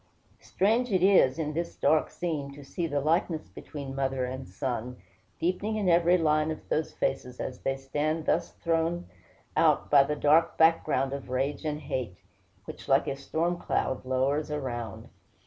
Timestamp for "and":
4.25-4.49, 11.65-11.81